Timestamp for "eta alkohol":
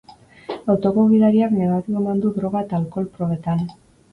2.67-3.07